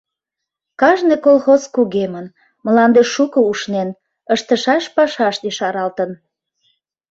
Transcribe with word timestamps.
Кажне 0.79 1.15
колхоз 1.25 1.63
кугемын, 1.75 2.25
мланде 2.65 3.01
шуко 3.13 3.39
ушнен, 3.51 3.89
ыштышаш 4.33 4.83
пашашт 4.95 5.41
ешаралтын. 5.49 6.11